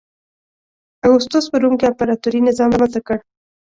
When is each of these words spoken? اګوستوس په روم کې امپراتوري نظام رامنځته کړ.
اګوستوس 1.05 1.45
په 1.51 1.57
روم 1.61 1.73
کې 1.79 1.85
امپراتوري 1.89 2.39
نظام 2.47 2.69
رامنځته 2.73 2.99
کړ. 3.07 3.17